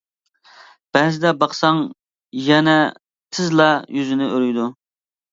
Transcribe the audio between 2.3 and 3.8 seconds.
يەنە تېزلا